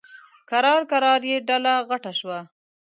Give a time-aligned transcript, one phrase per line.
[0.49, 2.39] کرار کرار یې ډله غټه شوه.